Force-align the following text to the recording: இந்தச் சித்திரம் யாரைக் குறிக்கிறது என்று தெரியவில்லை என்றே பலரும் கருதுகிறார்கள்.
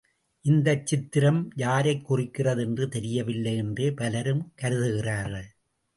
இந்தச் 0.41 0.85
சித்திரம் 0.85 1.51
யாரைக் 1.55 2.05
குறிக்கிறது 2.05 2.61
என்று 2.61 2.87
தெரியவில்லை 2.89 3.55
என்றே 3.55 3.91
பலரும் 3.91 4.53
கருதுகிறார்கள். 4.55 5.49